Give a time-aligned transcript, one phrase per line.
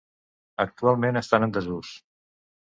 [0.63, 1.95] Actualment estan en desús.